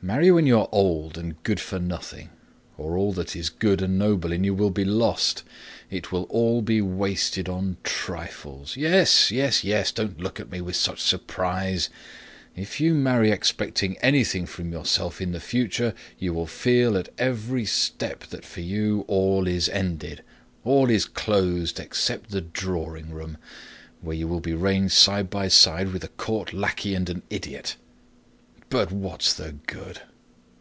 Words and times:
Marry 0.00 0.30
when 0.30 0.46
you 0.46 0.60
are 0.60 0.68
old 0.70 1.18
and 1.18 1.42
good 1.42 1.58
for 1.58 1.80
nothing—or 1.80 2.96
all 2.96 3.12
that 3.14 3.34
is 3.34 3.50
good 3.50 3.82
and 3.82 3.98
noble 3.98 4.30
in 4.30 4.44
you 4.44 4.54
will 4.54 4.70
be 4.70 4.84
lost. 4.84 5.42
It 5.90 6.12
will 6.12 6.22
all 6.30 6.62
be 6.62 6.80
wasted 6.80 7.48
on 7.48 7.78
trifles. 7.82 8.76
Yes! 8.76 9.32
Yes! 9.32 9.64
Yes! 9.64 9.90
Don't 9.90 10.20
look 10.20 10.38
at 10.38 10.52
me 10.52 10.60
with 10.60 10.76
such 10.76 11.00
surprise. 11.00 11.90
If 12.54 12.80
you 12.80 12.94
marry 12.94 13.32
expecting 13.32 13.96
anything 13.98 14.46
from 14.46 14.70
yourself 14.70 15.20
in 15.20 15.32
the 15.32 15.40
future, 15.40 15.94
you 16.16 16.32
will 16.32 16.46
feel 16.46 16.96
at 16.96 17.08
every 17.18 17.64
step 17.64 18.24
that 18.28 18.44
for 18.44 18.60
you 18.60 19.04
all 19.08 19.48
is 19.48 19.68
ended, 19.68 20.22
all 20.62 20.90
is 20.90 21.06
closed 21.06 21.80
except 21.80 22.30
the 22.30 22.40
drawing 22.40 23.10
room, 23.10 23.36
where 24.00 24.14
you 24.16 24.28
will 24.28 24.38
be 24.40 24.54
ranged 24.54 24.94
side 24.94 25.28
by 25.28 25.48
side 25.48 25.88
with 25.92 26.04
a 26.04 26.14
court 26.14 26.52
lackey 26.52 26.94
and 26.94 27.10
an 27.10 27.24
idiot!... 27.30 27.74
But 28.70 28.92
what's 28.92 29.32
the 29.32 29.52
good?..." 29.66 30.02